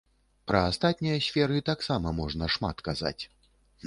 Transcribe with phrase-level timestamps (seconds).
[0.51, 3.19] Пра астатнія сферы таксама можна шмат казаць.